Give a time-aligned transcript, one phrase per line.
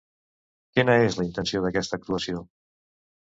[0.79, 2.43] Quina és la intenció d'aquesta actuació?